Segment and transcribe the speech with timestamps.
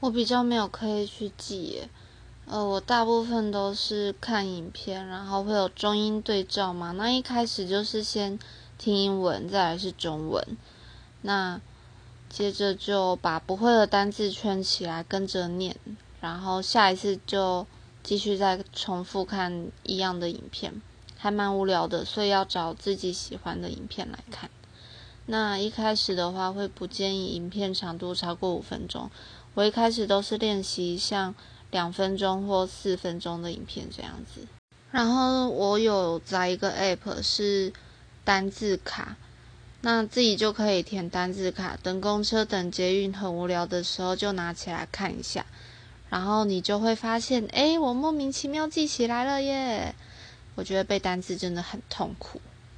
[0.00, 1.88] 我比较没有刻意去记，
[2.46, 6.92] 呃，我大部分都是看影片，然后会有中英对照嘛。
[6.92, 8.38] 那一开始就是先
[8.76, 10.44] 听英文，再来是中文，
[11.22, 11.60] 那
[12.28, 15.74] 接着就把不会的单字圈起来跟着念，
[16.20, 17.66] 然后下一次就
[18.02, 20.82] 继续再重复看一样的影片，
[21.16, 24.50] 还蛮无聊的，所以要找自己喜欢的影片来看。
[25.26, 29.10] 那一开始的话，会不建议影片长度超过五分钟。
[29.54, 31.34] 我一开始都是练习像
[31.70, 34.46] 两分钟或四分钟的影片这样子。
[34.90, 37.72] 然后我有载一个 app 是
[38.22, 39.16] 单字卡，
[39.80, 41.78] 那自己就可以填单字卡。
[41.82, 45.46] 等公车、等捷运很无聊的时候，就拿起来看一下。
[46.10, 49.94] 然后你就会发现，哎，我莫名其妙记起来了耶！
[50.54, 52.40] 我觉得背单字真的很痛苦。